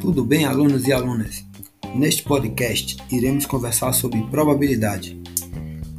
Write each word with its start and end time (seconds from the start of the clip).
Tudo 0.00 0.24
bem, 0.24 0.44
alunos 0.44 0.86
e 0.86 0.92
alunas? 0.92 1.44
Neste 1.94 2.22
podcast, 2.22 2.96
iremos 3.10 3.46
conversar 3.46 3.92
sobre 3.92 4.22
probabilidade. 4.24 5.20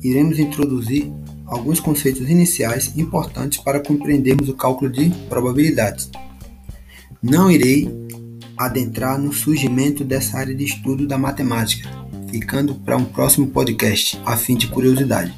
Iremos 0.04 0.40
introduzir 0.40 1.12
alguns 1.46 1.80
conceitos 1.80 2.30
iniciais 2.30 2.98
importantes 2.98 3.60
para 3.60 3.80
compreendermos 3.80 4.50
o 4.50 4.54
cálculo 4.54 4.92
de 4.92 5.10
probabilidades. 5.30 6.10
Não 7.22 7.50
irei 7.50 7.90
adentrar 8.58 9.18
no 9.18 9.34
surgimento 9.34 10.04
dessa 10.04 10.38
área 10.38 10.54
de 10.54 10.66
estudo 10.66 11.08
da 11.08 11.18
matemática, 11.18 11.90
ficando 12.30 12.76
para 12.76 12.98
um 12.98 13.06
próximo 13.06 13.48
podcast, 13.48 14.20
a 14.26 14.36
fim 14.36 14.56
de 14.56 14.68
curiosidade. 14.68 15.34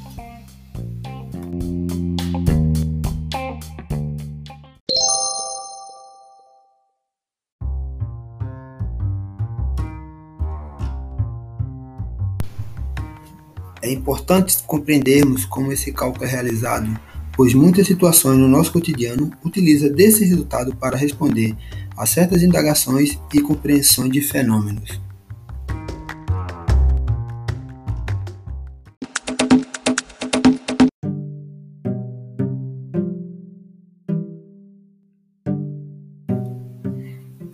Importante 14.06 14.62
compreendermos 14.64 15.44
como 15.44 15.72
esse 15.72 15.92
cálculo 15.92 16.24
é 16.24 16.28
realizado, 16.28 16.96
pois 17.32 17.52
muitas 17.54 17.88
situações 17.88 18.38
no 18.38 18.46
nosso 18.46 18.72
cotidiano 18.72 19.32
utilizam 19.44 19.92
desse 19.92 20.24
resultado 20.24 20.76
para 20.76 20.96
responder 20.96 21.56
a 21.96 22.06
certas 22.06 22.40
indagações 22.40 23.18
e 23.34 23.40
compreensões 23.40 24.12
de 24.12 24.20
fenômenos. 24.20 25.05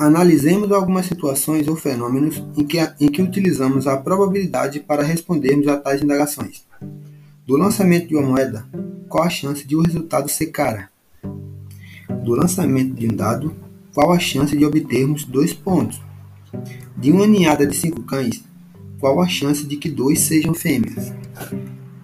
Analisemos 0.02 0.72
algumas 0.72 1.06
situações 1.06 1.68
ou 1.68 1.76
fenômenos 1.76 2.42
em 2.56 2.64
que, 2.64 2.76
em 3.00 3.06
que 3.06 3.22
utilizamos 3.22 3.86
a 3.86 3.96
probabilidade 3.96 4.80
para 4.80 5.04
respondermos 5.04 5.68
a 5.68 5.76
tais 5.76 6.02
indagações. 6.02 6.64
Do 7.46 7.56
lançamento 7.56 8.08
de 8.08 8.16
uma 8.16 8.26
moeda, 8.26 8.66
qual 9.08 9.22
a 9.22 9.30
chance 9.30 9.64
de 9.64 9.76
o 9.76 9.80
resultado 9.80 10.28
ser 10.28 10.46
cara? 10.46 10.90
Do 12.24 12.34
lançamento 12.34 12.94
de 12.94 13.06
um 13.06 13.14
dado, 13.14 13.54
qual 13.94 14.10
a 14.10 14.18
chance 14.18 14.56
de 14.56 14.64
obtermos 14.64 15.24
dois 15.24 15.52
pontos? 15.52 16.02
De 16.96 17.12
uma 17.12 17.24
ninhada 17.24 17.64
de 17.64 17.76
cinco 17.76 18.02
cães, 18.02 18.42
qual 18.98 19.20
a 19.20 19.28
chance 19.28 19.64
de 19.64 19.76
que 19.76 19.88
dois 19.88 20.18
sejam 20.18 20.52
fêmeas? 20.52 21.12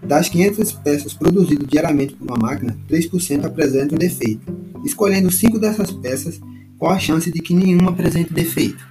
Das 0.04 0.28
500 0.28 0.70
peças 0.70 1.14
produzidas 1.14 1.66
diariamente 1.66 2.14
por 2.14 2.28
uma 2.28 2.38
máquina, 2.38 2.78
3% 2.88 3.44
apresentam 3.44 3.98
defeito. 3.98 4.56
Escolhendo 4.84 5.32
cinco 5.32 5.58
dessas 5.58 5.90
peças, 5.90 6.40
qual 6.78 6.92
a 6.92 6.98
chance 6.98 7.30
de 7.30 7.40
que 7.40 7.52
nenhuma 7.52 7.90
apresente 7.90 8.32
defeito? 8.32 8.86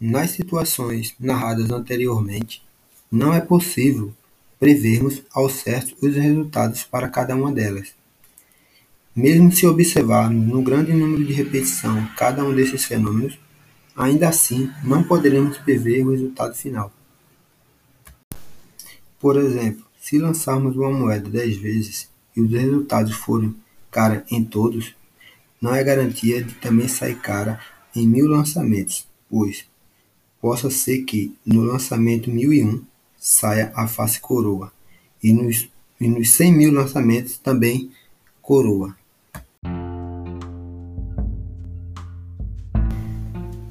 Nas 0.00 0.30
situações 0.30 1.14
narradas 1.20 1.70
anteriormente, 1.70 2.62
não 3.12 3.34
é 3.34 3.40
possível 3.40 4.14
prevermos 4.58 5.22
ao 5.32 5.50
certo 5.50 5.94
os 6.00 6.16
resultados 6.16 6.82
para 6.82 7.08
cada 7.08 7.36
uma 7.36 7.52
delas. 7.52 7.94
Mesmo 9.14 9.52
se 9.52 9.66
observarmos 9.66 10.46
no 10.46 10.62
grande 10.62 10.92
número 10.92 11.24
de 11.26 11.34
repetição 11.34 12.08
cada 12.16 12.42
um 12.42 12.54
desses 12.54 12.84
fenômenos, 12.86 13.38
ainda 13.94 14.28
assim 14.28 14.70
não 14.82 15.02
poderemos 15.02 15.58
prever 15.58 16.06
o 16.06 16.12
resultado 16.12 16.54
final. 16.54 16.90
Por 19.18 19.36
exemplo, 19.36 19.84
se 20.00 20.18
lançarmos 20.18 20.74
uma 20.76 20.90
moeda 20.90 21.28
10 21.28 21.58
vezes 21.58 22.10
os 22.40 22.50
resultados 22.50 23.14
forem 23.14 23.54
cara 23.90 24.24
em 24.30 24.44
todos, 24.44 24.94
não 25.60 25.74
é 25.74 25.84
garantia 25.84 26.42
de 26.42 26.54
também 26.54 26.88
sair 26.88 27.16
cara 27.16 27.60
em 27.94 28.06
mil 28.06 28.26
lançamentos, 28.26 29.06
pois 29.28 29.64
possa 30.40 30.70
ser 30.70 31.02
que 31.02 31.34
no 31.44 31.62
lançamento 31.62 32.30
1001 32.30 32.82
saia 33.18 33.70
a 33.74 33.86
face 33.86 34.18
coroa 34.20 34.72
e 35.22 35.32
nos, 35.32 35.68
e 36.00 36.08
nos 36.08 36.30
100 36.30 36.52
mil 36.52 36.72
lançamentos 36.72 37.36
também 37.36 37.90
coroa. 38.40 38.96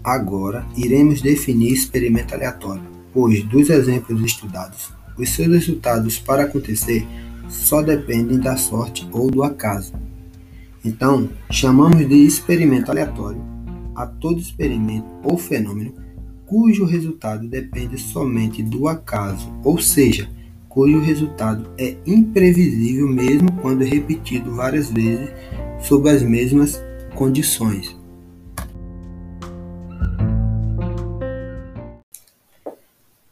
Agora 0.04 0.68
iremos 0.78 1.22
definir 1.22 1.74
experimento 1.74 2.34
aleatório, 2.34 2.84
pois 3.14 3.44
dos 3.44 3.70
exemplos 3.70 4.22
estudados, 4.22 4.92
os 5.18 5.30
seus 5.30 5.48
resultados 5.50 6.20
para 6.20 6.44
acontecer 6.44 7.06
só 7.50 7.82
dependem 7.82 8.40
da 8.40 8.56
sorte 8.56 9.08
ou 9.12 9.30
do 9.30 9.44
acaso. 9.44 9.94
Então, 10.86 11.30
chamamos 11.50 12.08
de 12.08 12.16
experimento 12.16 12.90
aleatório 12.90 13.42
a 13.96 14.06
todo 14.06 14.40
experimento 14.40 15.08
ou 15.24 15.38
fenômeno 15.38 15.94
cujo 16.46 16.86
resultado 16.86 17.48
depende 17.48 17.98
somente 17.98 18.64
do 18.64 18.88
acaso, 18.88 19.54
ou 19.64 19.78
seja, 19.78 20.30
cujo 20.68 21.00
resultado 21.00 21.70
é 21.78 21.98
imprevisível 22.08 23.08
mesmo 23.08 23.52
quando 23.62 23.84
repetido 23.84 24.56
várias 24.56 24.90
vezes 24.90 25.30
sob 25.82 26.10
as 26.10 26.24
mesmas 26.24 26.82
condições. 27.14 27.96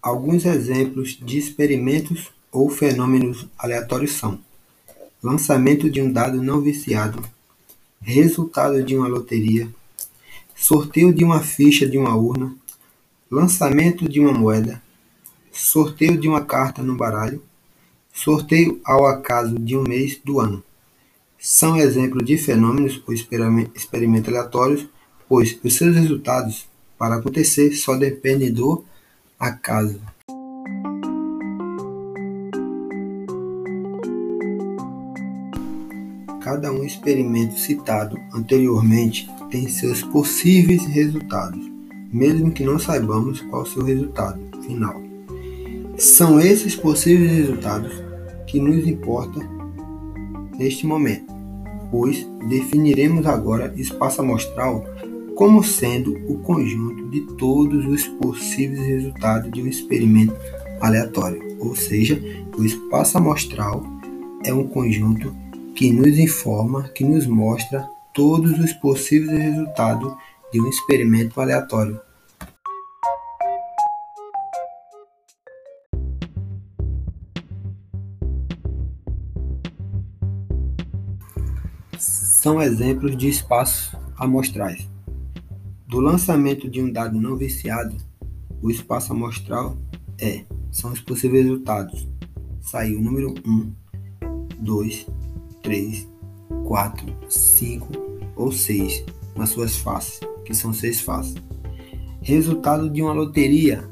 Alguns 0.02 0.46
exemplos 0.46 1.20
de 1.26 1.38
experimentos 1.38 2.32
ou 2.58 2.70
fenômenos 2.70 3.46
aleatórios 3.56 4.14
são: 4.14 4.40
lançamento 5.22 5.90
de 5.90 6.02
um 6.02 6.12
dado 6.12 6.42
não 6.42 6.60
viciado, 6.60 7.24
resultado 8.02 8.84
de 8.84 8.98
uma 8.98 9.08
loteria, 9.08 9.70
sorteio 10.56 11.14
de 11.14 11.24
uma 11.24 11.42
ficha 11.42 11.88
de 11.88 12.00
uma 12.00 12.16
urna, 12.16 12.56
lançamento 13.30 14.10
de 14.10 14.20
uma 14.20 14.34
moeda, 14.34 14.82
sorteio 15.52 16.20
de 16.20 16.28
uma 16.28 16.44
carta 16.44 16.82
no 16.82 16.96
baralho, 16.96 17.44
sorteio 18.12 18.82
ao 18.84 19.06
acaso 19.06 19.60
de 19.60 19.78
um 19.78 19.84
mês 19.84 20.20
do 20.26 20.40
ano. 20.40 20.64
São 21.40 21.78
exemplos 21.78 22.26
de 22.26 22.38
fenômenos 22.38 23.00
ou 23.06 23.14
experimentos 23.14 24.30
aleatórios, 24.30 24.88
pois 25.30 25.60
os 25.64 25.76
seus 25.76 25.96
resultados, 25.96 26.66
para 26.98 27.18
acontecer, 27.18 27.74
só 27.74 27.96
dependem 27.96 28.52
do 28.52 28.84
acaso. 29.40 30.02
Cada 36.48 36.72
um 36.72 36.82
experimento 36.82 37.60
citado 37.60 38.18
anteriormente 38.34 39.30
tem 39.52 39.68
seus 39.68 40.02
possíveis 40.02 40.82
resultados, 40.86 41.60
mesmo 42.10 42.52
que 42.52 42.64
não 42.64 42.80
saibamos 42.80 43.42
qual 43.42 43.66
seu 43.66 43.84
resultado 43.84 44.40
final. 44.62 44.96
São 45.98 46.40
esses 46.40 46.74
possíveis 46.74 47.30
resultados 47.32 47.92
que 48.48 48.62
nos 48.62 48.88
importam 48.88 49.44
neste 50.58 50.88
momento, 50.88 51.26
pois 51.92 52.26
definiremos 52.48 53.26
agora 53.26 53.74
espaço 53.76 54.22
amostral 54.22 54.86
como 55.36 55.62
sendo 55.62 56.14
o 56.32 56.38
conjunto 56.38 57.10
de 57.10 57.24
todos 57.36 57.86
os 57.86 58.08
possíveis 58.08 58.88
resultados 58.88 59.52
de 59.52 59.62
um 59.62 59.68
experimento 59.68 60.34
aleatório, 60.80 61.58
ou 61.60 61.76
seja, 61.76 62.18
o 62.58 62.64
espaço 62.64 63.18
amostral 63.18 63.84
é 64.46 64.54
um 64.54 64.66
conjunto 64.66 65.36
que 65.78 65.94
nos 65.94 66.18
informa, 66.18 66.90
que 66.90 67.04
nos 67.04 67.28
mostra 67.28 67.88
todos 68.12 68.58
os 68.58 68.74
possíveis 68.74 69.40
resultados 69.40 70.12
de 70.52 70.60
um 70.60 70.68
experimento 70.68 71.40
aleatório. 71.40 72.02
São 82.00 82.60
exemplos 82.60 83.16
de 83.16 83.30
espaços 83.30 83.96
amostrais. 84.18 84.90
Do 85.88 86.00
lançamento 86.00 86.68
de 86.68 86.82
um 86.82 86.92
dado 86.92 87.22
não 87.22 87.38
viciado, 87.38 87.96
o 88.64 88.72
espaço 88.72 89.14
amostral 89.14 89.78
é, 90.20 90.44
são 90.72 90.92
os 90.92 91.02
possíveis 91.02 91.46
resultados. 91.46 92.08
Saiu 92.62 92.98
o 92.98 93.04
número 93.04 93.36
1, 93.46 93.72
2, 94.58 95.06
3, 95.68 96.08
4, 96.64 97.06
5 97.28 97.88
ou 98.38 98.54
6 98.54 99.04
nas 99.36 99.50
suas 99.50 99.76
faces, 99.76 100.22
que 100.46 100.54
são 100.54 100.72
seis 100.72 101.02
faces. 101.02 101.36
Resultado 102.22 102.90
de 102.90 103.02
uma 103.02 103.12
loteria 103.12 103.84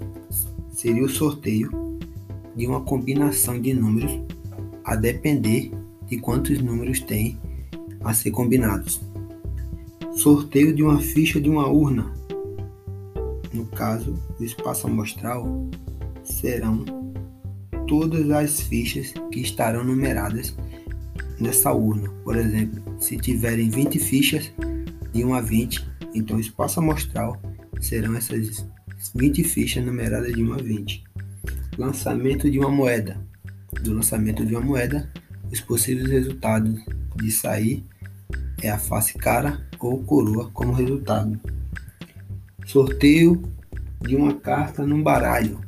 seria 0.72 1.04
o 1.04 1.10
sorteio 1.10 1.70
de 2.56 2.66
uma 2.66 2.80
combinação 2.80 3.60
de 3.60 3.74
números 3.74 4.10
a 4.86 4.96
depender 4.96 5.70
de 6.08 6.18
quantos 6.18 6.62
números 6.62 7.02
tem 7.02 7.38
a 8.06 8.14
ser 8.14 8.32
combinados. 8.32 9.02
Sorteio 10.16 10.74
de 10.74 10.82
uma 10.82 11.02
ficha 11.02 11.42
de 11.42 11.50
uma 11.50 11.68
urna. 11.68 12.10
No 13.54 13.66
caso, 13.66 14.18
o 14.40 14.44
espaço 14.46 14.88
amostral 14.88 15.46
serão 16.24 16.86
todas 17.86 18.32
as 18.32 18.62
fichas 18.62 19.14
que 19.30 19.42
estarão 19.42 19.84
numeradas 19.84 20.56
nessa 21.40 21.72
urna. 21.72 22.10
Por 22.24 22.36
exemplo, 22.36 22.84
se 23.00 23.18
tiverem 23.18 23.70
20 23.70 24.00
fichas 24.00 24.52
de 25.14 25.24
1 25.24 25.34
a 25.34 25.42
20, 25.42 25.88
então 26.14 26.38
o 26.38 26.40
espaço 26.40 26.80
amostral 26.80 27.42
serão 27.80 28.16
essas 28.16 28.66
20 29.14 29.44
fichas 29.44 29.86
numeradas 29.86 30.34
de 30.34 30.44
1 30.44 30.54
a 30.54 30.58
20. 30.58 31.04
Lançamento 31.78 32.50
de 32.50 32.60
uma 32.60 32.70
moeda. 32.70 33.20
Do 33.82 33.94
lançamento 33.94 34.46
de 34.46 34.56
uma 34.56 34.64
moeda, 34.64 35.12
os 35.52 35.60
possíveis 35.60 36.10
resultados 36.10 36.82
de 37.16 37.32
sair 37.32 37.84
é 38.62 38.70
a 38.70 38.78
face 38.78 39.14
cara 39.16 39.68
ou 39.80 40.04
coroa 40.04 40.50
como 40.52 40.74
resultado. 40.74 41.40
Sorteio 42.66 43.44
de 44.02 44.16
uma 44.16 44.34
carta 44.34 44.86
num 44.86 45.04
baralho. 45.04 45.62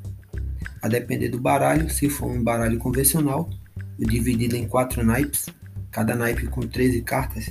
A 0.81 0.87
depender 0.87 1.29
do 1.29 1.39
baralho, 1.39 1.89
se 1.89 2.09
for 2.09 2.31
um 2.31 2.43
baralho 2.43 2.79
convencional, 2.79 3.49
dividido 3.97 4.55
em 4.55 4.67
quatro 4.67 5.03
naipes, 5.03 5.47
cada 5.97 6.15
naipe 6.15 6.45
com 6.45 6.61
13 6.61 7.01
cartas, 7.01 7.49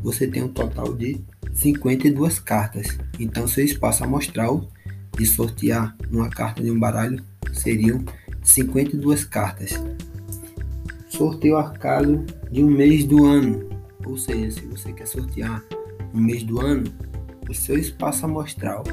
você 0.00 0.26
tem 0.26 0.42
um 0.42 0.48
total 0.48 0.94
de 0.94 1.20
52 1.52 2.38
cartas. 2.38 2.96
Então, 3.20 3.46
seu 3.46 3.62
espaço 3.62 4.02
amostral 4.02 4.66
de 5.14 5.26
sortear 5.26 5.94
uma 6.10 6.30
carta 6.30 6.62
de 6.62 6.70
um 6.70 6.80
baralho 6.80 7.22
seriam 7.52 8.02
52 8.42 9.26
cartas. 9.26 9.72
Sorteio 11.10 11.58
acaso 11.58 12.24
de 12.50 12.64
um 12.64 12.70
mês 12.70 13.04
do 13.04 13.26
ano, 13.26 13.68
ou 14.06 14.16
seja, 14.16 14.52
se 14.52 14.66
você 14.68 14.90
quer 14.94 15.06
sortear 15.06 15.62
um 16.14 16.18
mês 16.18 16.42
do 16.44 16.62
ano, 16.62 16.90
o 17.46 17.52
seu 17.52 17.78
espaço 17.78 18.24
amostral 18.24 18.84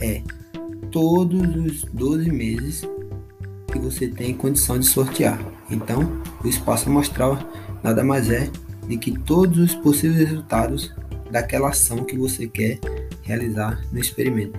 é 0.00 0.24
todos 0.90 1.54
os 1.54 1.84
12 1.84 2.32
meses 2.32 2.82
que 3.70 3.78
você 3.78 4.08
tem 4.08 4.34
condição 4.34 4.76
de 4.76 4.86
sortear. 4.86 5.40
Então, 5.70 6.20
o 6.42 6.48
espaço 6.48 6.88
amostral 6.88 7.38
nada 7.82 8.02
mais 8.02 8.30
é 8.30 8.50
de 8.86 8.96
que 8.96 9.18
todos 9.18 9.58
os 9.58 9.74
possíveis 9.74 10.28
resultados 10.28 10.94
daquela 11.30 11.68
ação 11.68 12.04
que 12.04 12.16
você 12.16 12.48
quer 12.48 12.78
realizar 13.22 13.80
no 13.92 13.98
experimento. 13.98 14.58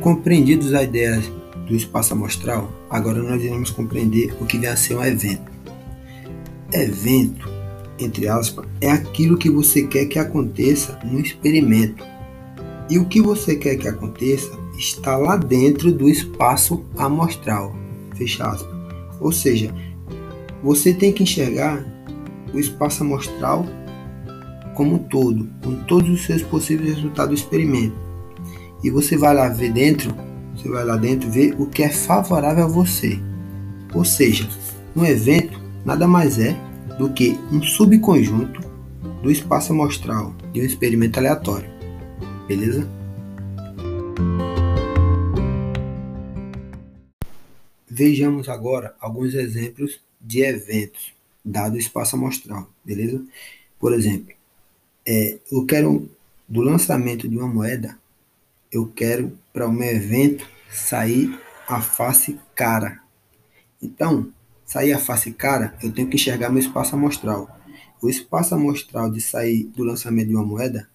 Compreendidos 0.00 0.72
a 0.72 0.84
ideia 0.84 1.20
do 1.66 1.74
espaço 1.74 2.12
amostral, 2.12 2.72
agora 2.88 3.20
nós 3.20 3.42
iremos 3.42 3.70
compreender 3.70 4.32
o 4.40 4.46
que 4.46 4.56
vem 4.56 4.68
a 4.68 4.76
ser 4.76 4.94
um 4.94 5.04
evento. 5.04 5.50
Evento, 6.72 7.48
entre 7.98 8.28
aspas, 8.28 8.64
é 8.80 8.88
aquilo 8.88 9.36
que 9.36 9.50
você 9.50 9.84
quer 9.84 10.06
que 10.06 10.18
aconteça 10.18 10.96
no 11.04 11.18
experimento. 11.18 12.04
E 12.88 12.98
o 12.98 13.04
que 13.04 13.20
você 13.20 13.56
quer 13.56 13.76
que 13.76 13.88
aconteça 13.88 14.56
está 14.78 15.16
lá 15.16 15.36
dentro 15.36 15.92
do 15.92 16.08
espaço 16.08 16.84
amostral. 16.96 17.74
Fecha 18.14 18.46
aspas. 18.46 18.74
Ou 19.20 19.32
seja, 19.32 19.74
você 20.62 20.92
tem 20.92 21.12
que 21.12 21.22
enxergar 21.22 21.84
o 22.52 22.58
espaço 22.58 23.02
amostral 23.02 23.66
como 24.74 24.96
um 24.96 24.98
todo, 24.98 25.48
com 25.64 25.74
todos 25.84 26.10
os 26.10 26.24
seus 26.24 26.42
possíveis 26.42 26.94
resultados 26.96 27.30
do 27.30 27.42
experimento. 27.42 27.96
E 28.84 28.90
você 28.90 29.16
vai 29.16 29.34
lá 29.34 29.48
ver 29.48 29.72
dentro, 29.72 30.14
você 30.54 30.68
vai 30.68 30.84
lá 30.84 30.96
dentro 30.96 31.30
ver 31.30 31.54
o 31.58 31.66
que 31.66 31.82
é 31.82 31.88
favorável 31.88 32.64
a 32.64 32.68
você. 32.68 33.18
Ou 33.94 34.04
seja, 34.04 34.46
um 34.94 35.04
evento 35.04 35.58
nada 35.84 36.06
mais 36.06 36.38
é 36.38 36.56
do 36.98 37.08
que 37.10 37.38
um 37.50 37.62
subconjunto 37.62 38.60
do 39.22 39.30
espaço 39.30 39.72
amostral 39.72 40.34
de 40.52 40.60
um 40.60 40.64
experimento 40.64 41.18
aleatório. 41.18 41.75
Beleza? 42.46 42.88
Vejamos 47.88 48.48
agora 48.48 48.94
alguns 49.00 49.34
exemplos 49.34 50.00
de 50.20 50.42
eventos 50.42 51.12
dado 51.44 51.74
o 51.74 51.78
espaço 51.78 52.14
amostral, 52.14 52.70
beleza? 52.84 53.24
Por 53.80 53.92
exemplo, 53.92 54.32
é, 55.04 55.38
eu 55.50 55.66
quero 55.66 56.08
do 56.48 56.60
lançamento 56.60 57.28
de 57.28 57.36
uma 57.36 57.48
moeda, 57.48 57.98
eu 58.70 58.86
quero 58.86 59.36
para 59.52 59.66
o 59.66 59.72
meu 59.72 59.88
evento 59.88 60.48
sair 60.70 61.36
a 61.66 61.80
face 61.80 62.38
cara. 62.54 63.00
Então, 63.82 64.32
sair 64.64 64.92
a 64.92 65.00
face 65.00 65.32
cara, 65.32 65.76
eu 65.82 65.90
tenho 65.90 66.08
que 66.08 66.14
enxergar 66.14 66.50
meu 66.50 66.60
espaço 66.60 66.94
amostral. 66.94 67.58
O 68.00 68.08
espaço 68.08 68.54
amostral 68.54 69.10
de 69.10 69.20
sair 69.20 69.64
do 69.64 69.82
lançamento 69.82 70.28
de 70.28 70.34
uma 70.34 70.44
moeda 70.44 70.88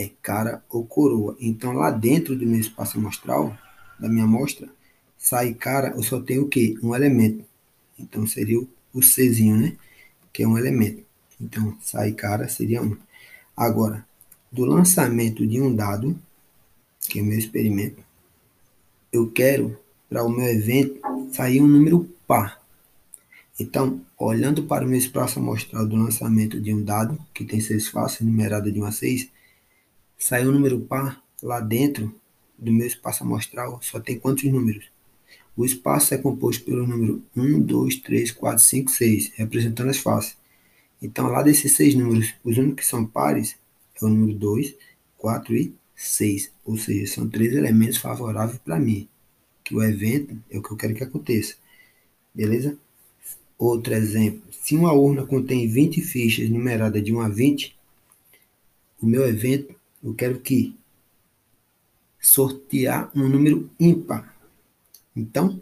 é 0.00 0.10
cara 0.22 0.64
ou 0.70 0.84
coroa. 0.84 1.36
Então, 1.40 1.72
lá 1.72 1.90
dentro 1.90 2.34
do 2.36 2.46
meu 2.46 2.58
espaço 2.58 2.98
amostral, 2.98 3.56
da 3.98 4.08
minha 4.08 4.24
amostra, 4.24 4.68
sai 5.18 5.52
cara, 5.52 5.90
eu 5.90 6.02
só 6.02 6.20
tenho 6.20 6.44
o 6.44 6.48
quê? 6.48 6.74
Um 6.82 6.94
elemento. 6.94 7.44
Então 7.98 8.26
seria 8.26 8.58
o, 8.58 9.00
Czinho, 9.02 9.58
né? 9.58 9.76
Que 10.32 10.42
é 10.42 10.48
um 10.48 10.56
elemento. 10.56 11.04
Então, 11.38 11.76
sai 11.80 12.12
cara 12.12 12.48
seria 12.48 12.82
um. 12.82 12.96
Agora, 13.56 14.06
do 14.50 14.64
lançamento 14.64 15.46
de 15.46 15.60
um 15.60 15.74
dado, 15.74 16.18
que 17.08 17.18
é 17.18 17.22
o 17.22 17.26
meu 17.26 17.38
experimento, 17.38 18.02
eu 19.12 19.30
quero, 19.30 19.78
para 20.08 20.24
o 20.24 20.30
meu 20.30 20.46
evento, 20.46 20.98
sair 21.32 21.60
um 21.60 21.68
número 21.68 22.08
par. 22.26 22.60
Então, 23.58 24.00
olhando 24.16 24.62
para 24.62 24.86
o 24.86 24.88
meu 24.88 24.98
espaço 24.98 25.38
amostral 25.38 25.86
do 25.86 25.96
lançamento 25.96 26.58
de 26.58 26.72
um 26.72 26.82
dado, 26.82 27.18
que 27.34 27.44
tem 27.44 27.60
seis 27.60 27.88
faces, 27.88 28.22
numerada 28.22 28.72
de 28.72 28.80
1 28.80 28.84
a 28.84 28.92
6, 28.92 29.28
sai 30.20 30.46
um 30.46 30.52
número 30.52 30.78
par 30.82 31.24
lá 31.42 31.60
dentro 31.60 32.14
do 32.58 32.70
meu 32.70 32.86
espaço 32.86 33.24
amostral, 33.24 33.80
só 33.82 33.98
tem 33.98 34.18
quantos 34.18 34.44
números? 34.44 34.84
O 35.56 35.64
espaço 35.64 36.12
é 36.12 36.18
composto 36.18 36.62
pelo 36.62 36.86
número 36.86 37.22
1, 37.34 37.60
2, 37.62 37.96
3, 37.96 38.30
4, 38.30 38.62
5, 38.62 38.90
6, 38.90 39.32
representando 39.34 39.88
as 39.88 39.96
faces. 39.96 40.36
Então, 41.02 41.26
lá 41.28 41.42
desses 41.42 41.72
seis 41.72 41.94
números, 41.94 42.34
os 42.44 42.58
únicos 42.58 42.84
que 42.84 42.86
são 42.86 43.06
pares 43.06 43.56
é 44.00 44.04
o 44.04 44.08
número 44.08 44.38
2, 44.38 44.74
4 45.16 45.56
e 45.56 45.74
6. 45.96 46.52
Ou 46.64 46.76
seja, 46.76 47.14
são 47.14 47.28
três 47.28 47.54
elementos 47.54 47.96
favoráveis 47.96 48.58
para 48.58 48.78
mim. 48.78 49.08
Que 49.64 49.74
o 49.74 49.82
evento 49.82 50.36
é 50.50 50.58
o 50.58 50.62
que 50.62 50.70
eu 50.70 50.76
quero 50.76 50.94
que 50.94 51.02
aconteça. 51.02 51.54
Beleza? 52.34 52.78
Outro 53.58 53.94
exemplo. 53.94 54.42
Se 54.50 54.76
uma 54.76 54.92
urna 54.92 55.26
contém 55.26 55.66
20 55.66 56.02
fichas 56.02 56.50
numeradas 56.50 57.02
de 57.02 57.14
1 57.14 57.20
a 57.20 57.28
20, 57.28 57.74
o 59.00 59.06
meu 59.06 59.26
evento, 59.26 59.74
eu 60.02 60.14
quero 60.14 60.40
que 60.40 60.76
sortear 62.18 63.10
um 63.14 63.28
número 63.28 63.70
ímpar. 63.78 64.36
Então, 65.14 65.60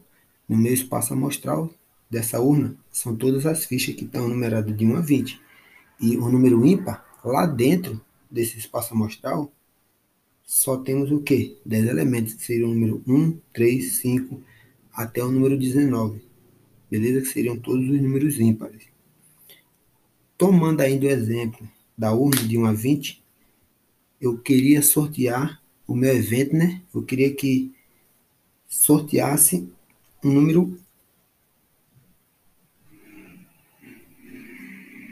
no 0.49 0.57
meu 0.57 0.73
espaço 0.73 1.12
amostral 1.12 1.73
dessa 2.11 2.40
urna, 2.40 2.76
são 2.90 3.16
todas 3.16 3.47
as 3.47 3.64
fichas 3.64 3.95
que 3.95 4.04
estão 4.04 4.28
numeradas 4.28 4.76
de 4.76 4.85
1 4.85 4.97
a 4.97 5.00
20. 5.00 5.40
E 6.00 6.16
o 6.16 6.28
número 6.30 6.64
ímpar, 6.64 7.04
lá 7.25 7.47
dentro 7.47 8.00
desse 8.30 8.59
espaço 8.59 8.95
amostral, 8.95 9.52
só 10.45 10.78
temos 10.78 11.12
o 11.12 11.21
quê? 11.21 11.59
10 11.66 11.88
elementos, 11.88 12.35
que 12.35 12.45
seriam 12.45 12.71
o 12.71 12.75
número 12.75 13.02
1, 13.07 13.38
3, 13.52 13.92
5, 13.99 14.42
até 14.92 15.23
o 15.23 15.30
número 15.30 15.59
19. 15.59 16.23
Beleza? 16.90 17.21
Que 17.21 17.26
seriam 17.26 17.59
todos 17.59 17.88
os 17.88 18.00
números 18.00 18.40
ímpares. 18.40 18.85
Tomando 20.38 20.80
ainda 20.80 21.07
o 21.07 21.11
exemplo 21.11 21.68
da 21.97 22.12
urna 22.14 22.42
de 22.42 22.57
1 22.57 22.64
a 22.64 22.73
20, 22.73 23.23
eu 24.20 24.38
queria 24.38 24.82
sortear 24.82 25.62
o 25.87 25.94
meu 25.94 26.14
evento, 26.14 26.56
né? 26.56 26.82
Eu 26.94 27.02
queria 27.02 27.32
que 27.34 27.72
sorteasse 28.66 29.68
um 30.22 30.32
número 30.32 30.78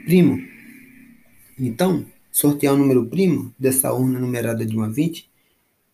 primo. 0.05 0.37
Então, 1.57 2.05
sortear 2.31 2.73
um 2.73 2.77
número 2.77 3.05
primo 3.07 3.53
dessa 3.57 3.91
urna 3.91 4.19
numerada 4.19 4.65
de 4.65 4.77
1 4.77 4.83
a 4.83 4.89
20 4.89 5.29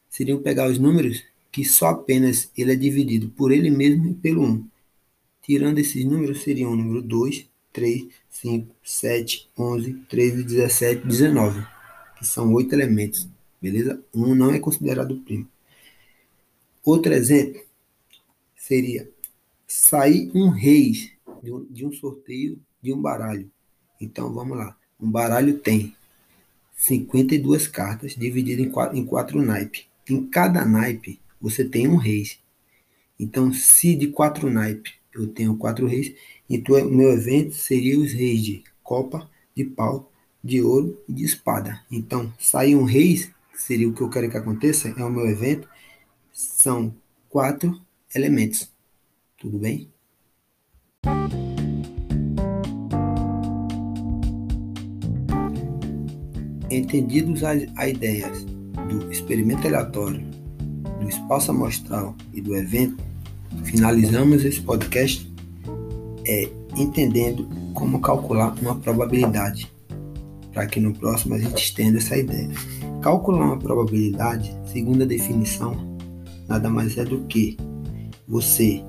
seriam 0.10 0.42
pegar 0.42 0.70
os 0.70 0.78
números 0.78 1.24
que 1.52 1.64
só 1.64 1.90
apenas 1.90 2.52
ele 2.58 2.74
é 2.74 2.76
dividido 2.76 3.30
por 3.30 3.52
ele 3.52 3.70
mesmo 3.70 4.10
e 4.10 4.14
pelo 4.14 4.44
1. 4.44 4.68
Tirando 5.44 5.78
esses 5.78 6.04
números, 6.04 6.42
seriam 6.42 6.72
o 6.72 6.76
número 6.76 7.02
2, 7.02 7.48
3, 7.72 8.08
5, 8.30 8.76
7, 8.84 9.50
11, 9.58 9.94
13, 10.10 10.44
17, 10.44 11.08
19, 11.08 11.73
são 12.24 12.54
oito 12.54 12.74
elementos, 12.74 13.28
beleza? 13.62 14.04
1 14.14 14.36
não 14.36 14.52
é 14.52 14.60
considerado 14.60 15.18
primo. 15.20 15.48
Outro 16.84 17.14
exemplo 17.14 17.62
seria 18.56 19.10
sair 19.68 20.32
um 20.34 20.50
reis 20.50 21.12
de 21.42 21.52
um, 21.52 21.66
de 21.66 21.86
um 21.86 21.92
sorteio 21.92 22.60
de 22.82 22.94
um 22.94 23.02
baralho. 23.02 23.50
Então 24.00 24.34
vamos 24.34 24.58
lá. 24.58 24.78
Um 25.00 25.10
baralho 25.10 25.60
tem 25.60 25.96
52 26.76 27.68
cartas 27.68 28.16
divididas 28.16 28.66
em 28.66 28.70
quatro, 28.70 28.98
em 28.98 29.06
quatro 29.06 29.42
naipes. 29.42 29.86
Em 30.10 30.26
cada 30.26 30.66
naipe 30.66 31.20
você 31.40 31.64
tem 31.64 31.88
um 31.88 31.96
reis. 31.96 32.40
Então, 33.20 33.54
se 33.54 33.96
de 33.96 34.08
quatro 34.08 34.50
naipes 34.50 34.94
eu 35.14 35.28
tenho 35.28 35.56
quatro 35.56 35.88
reis, 35.88 36.14
então 36.50 36.76
o 36.76 36.92
meu 36.92 37.12
evento 37.12 37.54
seria 37.54 38.00
os 38.00 38.12
reis 38.12 38.44
de 38.44 38.64
copa, 38.82 39.30
de 39.56 39.64
pau, 39.64 40.12
de 40.44 40.62
ouro 40.62 41.02
e 41.08 41.14
de 41.14 41.24
espada. 41.24 41.82
Então, 41.90 42.34
sair 42.38 42.76
um 42.76 42.86
que 42.86 43.62
seria 43.62 43.88
o 43.88 43.94
que 43.94 44.02
eu 44.02 44.10
quero 44.10 44.30
que 44.30 44.38
aconteça, 44.38 44.94
é 44.98 45.04
o 45.04 45.10
meu 45.10 45.28
evento, 45.28 45.70
são 46.32 46.94
quatro 47.30 47.80
elementos. 48.14 48.70
Tudo 49.38 49.58
bem? 49.58 49.90
Entendidos 56.70 57.44
as, 57.44 57.64
as 57.76 57.90
ideias 57.90 58.44
do 58.90 59.12
experimento 59.12 59.68
aleatório, 59.68 60.22
do 61.00 61.08
espaço 61.08 61.52
amostral 61.52 62.16
e 62.34 62.42
do 62.42 62.56
evento, 62.56 62.98
finalizamos 63.64 64.44
esse 64.44 64.62
podcast 64.62 65.32
é, 66.26 66.50
entendendo 66.76 67.48
como 67.74 68.00
calcular 68.00 68.56
uma 68.62 68.76
probabilidade, 68.76 69.73
para 70.54 70.68
que 70.68 70.80
no 70.80 70.94
próximo 70.94 71.36
a 71.36 71.40
gente 71.40 71.64
estenda 71.64 71.98
essa 71.98 72.18
ideia. 72.18 72.50
Calcular 73.02 73.46
uma 73.46 73.60
probabilidade, 73.60 74.56
segundo 74.72 75.04
a 75.04 75.06
definição, 75.06 75.98
nada 76.48 76.70
mais 76.70 76.98
é 76.98 77.04
do 77.04 77.26
que 77.26 77.58
você 78.28 78.84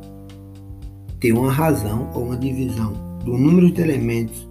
ter 1.18 1.32
uma 1.32 1.50
razão 1.50 2.10
ou 2.14 2.26
uma 2.26 2.36
divisão 2.36 2.92
do 3.24 3.36
número 3.36 3.72
de 3.72 3.80
elementos 3.80 4.48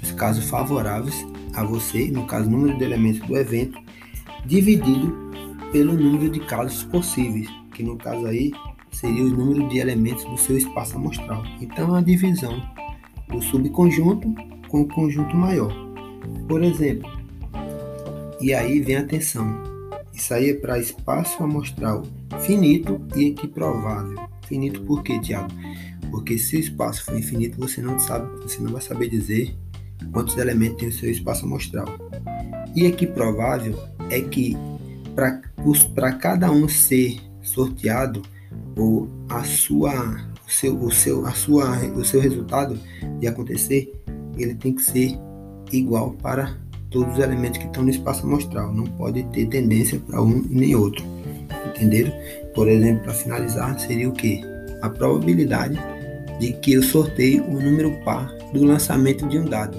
dos 0.00 0.12
casos 0.12 0.48
favoráveis 0.48 1.26
a 1.54 1.64
você, 1.64 2.08
no 2.10 2.24
caso, 2.26 2.48
número 2.48 2.78
de 2.78 2.84
elementos 2.84 3.26
do 3.26 3.36
evento, 3.36 3.78
dividido 4.46 5.12
pelo 5.72 5.94
número 5.94 6.30
de 6.30 6.40
casos 6.40 6.84
possíveis, 6.84 7.48
que 7.74 7.82
no 7.82 7.96
caso 7.96 8.26
aí 8.26 8.52
seria 8.92 9.24
o 9.24 9.28
número 9.28 9.68
de 9.68 9.78
elementos 9.78 10.24
do 10.24 10.36
seu 10.38 10.56
espaço 10.56 10.96
amostral. 10.96 11.42
Então, 11.60 11.94
a 11.94 12.00
divisão 12.00 12.62
do 13.28 13.42
subconjunto 13.42 14.32
com 14.68 14.82
o 14.82 14.88
conjunto 14.88 15.36
maior. 15.36 15.85
Por 16.48 16.62
exemplo, 16.62 17.10
e 18.40 18.52
aí 18.52 18.80
vem 18.80 18.96
a 18.96 19.00
atenção. 19.00 19.46
Isso 20.12 20.32
aí 20.32 20.50
é 20.50 20.54
para 20.54 20.78
espaço 20.78 21.42
amostral 21.42 22.02
finito 22.40 23.00
e 23.14 23.26
equiprovável. 23.26 24.18
Finito 24.46 24.82
por 24.82 25.02
quê, 25.02 25.20
Tiago? 25.20 25.48
Porque 26.10 26.38
se 26.38 26.56
o 26.56 26.60
espaço 26.60 27.04
for 27.04 27.18
infinito, 27.18 27.58
você 27.58 27.82
não 27.82 27.98
sabe, 27.98 28.28
você 28.42 28.60
não 28.62 28.72
vai 28.72 28.80
saber 28.80 29.08
dizer 29.08 29.54
quantos 30.12 30.36
elementos 30.36 30.78
tem 30.78 30.88
o 30.88 30.92
seu 30.92 31.10
espaço 31.10 31.44
amostral. 31.44 31.86
E 32.74 32.86
equiprovável 32.86 33.76
é 34.10 34.20
que 34.20 34.56
para 35.94 36.12
cada 36.12 36.50
um 36.50 36.68
ser 36.68 37.20
sorteado, 37.42 38.22
ou 38.76 39.08
a 39.28 39.42
sua, 39.44 39.92
o 40.46 40.50
seu, 40.50 40.78
o 40.78 40.92
seu, 40.92 41.26
a 41.26 41.32
sua, 41.32 41.76
o 41.88 42.04
seu 42.04 42.20
resultado 42.20 42.78
de 43.18 43.26
acontecer, 43.26 43.92
ele 44.36 44.54
tem 44.54 44.74
que 44.74 44.82
ser 44.82 45.18
igual 45.72 46.12
para 46.22 46.56
todos 46.90 47.14
os 47.14 47.18
elementos 47.22 47.58
que 47.58 47.66
estão 47.66 47.82
no 47.82 47.90
espaço 47.90 48.24
amostral. 48.24 48.72
Não 48.72 48.84
pode 48.84 49.22
ter 49.24 49.46
tendência 49.46 50.00
para 50.00 50.22
um 50.22 50.44
nem 50.48 50.74
outro. 50.74 51.04
Entenderam? 51.68 52.12
Por 52.54 52.68
exemplo, 52.68 53.04
para 53.04 53.14
finalizar, 53.14 53.78
seria 53.78 54.08
o 54.08 54.12
que? 54.12 54.40
A 54.82 54.88
probabilidade 54.88 55.78
de 56.38 56.52
que 56.54 56.74
eu 56.74 56.82
sorteie 56.82 57.40
o 57.40 57.50
um 57.50 57.60
número 57.60 57.92
par 58.04 58.30
do 58.52 58.64
lançamento 58.64 59.26
de 59.28 59.38
um 59.38 59.44
dado. 59.44 59.76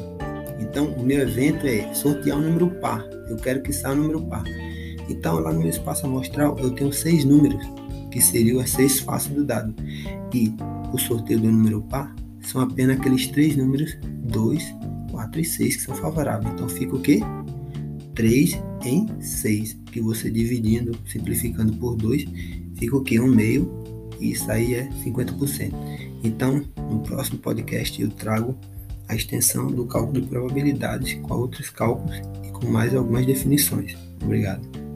Então, 0.59 0.85
o 0.93 1.03
meu 1.03 1.19
evento 1.19 1.65
é 1.65 1.93
sortear 1.93 2.37
um 2.37 2.41
número 2.41 2.69
par. 2.81 3.03
Eu 3.29 3.37
quero 3.37 3.61
que 3.61 3.73
saia 3.73 3.95
um 3.95 3.99
número 3.99 4.21
par. 4.21 4.43
Então, 5.09 5.39
lá 5.39 5.51
no 5.53 5.59
meu 5.59 5.69
espaço 5.69 6.05
amostral, 6.05 6.57
eu 6.59 6.71
tenho 6.71 6.91
seis 6.91 7.23
números 7.23 7.63
que 8.11 8.21
seriam 8.21 8.59
as 8.59 8.71
seis 8.71 8.99
faces 8.99 9.29
do 9.29 9.43
dado. 9.43 9.73
E 10.33 10.53
o 10.93 10.97
sorteio 10.97 11.39
do 11.39 11.51
número 11.51 11.81
par 11.83 12.13
são 12.41 12.61
apenas 12.61 12.99
aqueles 12.99 13.27
três 13.27 13.55
números 13.55 13.97
2, 14.03 14.75
4 15.17 15.41
e 15.41 15.45
6 15.45 15.75
que 15.77 15.81
são 15.81 15.95
favoráveis. 15.95 16.53
Então 16.53 16.69
fica 16.69 16.95
o 16.95 17.01
quê? 17.01 17.21
3 18.13 18.61
em 18.85 19.07
6, 19.19 19.77
que 19.91 19.99
você 19.99 20.29
dividindo, 20.29 20.97
simplificando 21.07 21.75
por 21.77 21.95
2, 21.95 22.25
fica 22.75 22.95
o 22.95 23.03
quê? 23.03 23.19
Um 23.19 23.27
meio, 23.27 23.71
e 24.19 24.31
isso 24.31 24.49
aí 24.51 24.75
é 24.75 24.89
50%. 25.03 25.73
Então, 26.23 26.63
no 26.89 26.99
próximo 26.99 27.39
podcast 27.39 27.99
eu 27.99 28.09
trago 28.09 28.55
a 29.07 29.15
extensão 29.15 29.67
do 29.67 29.85
cálculo 29.85 30.21
de 30.21 30.27
probabilidades 30.27 31.15
com 31.15 31.33
outros 31.33 31.69
cálculos 31.69 32.17
e 32.43 32.51
com 32.51 32.67
mais 32.67 32.93
algumas 32.93 33.25
definições. 33.25 33.97
Obrigado. 34.21 34.86